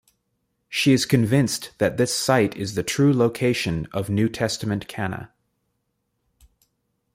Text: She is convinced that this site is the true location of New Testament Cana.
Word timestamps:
She 0.67 0.93
is 0.93 1.05
convinced 1.05 1.77
that 1.77 1.97
this 1.97 2.11
site 2.11 2.57
is 2.57 2.73
the 2.73 2.81
true 2.81 3.13
location 3.13 3.87
of 3.93 4.09
New 4.09 4.29
Testament 4.29 4.87
Cana. 4.87 5.31